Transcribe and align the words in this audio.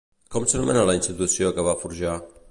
Com 0.35 0.45
s'anomena 0.53 0.85
la 0.89 0.95
institució 0.99 1.51
que 1.59 1.67
va 1.69 1.77
forjar? 1.83 2.15